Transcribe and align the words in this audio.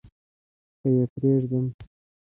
که 0.79 0.85
يې 0.95 1.03
پرېږدم. 1.13 1.65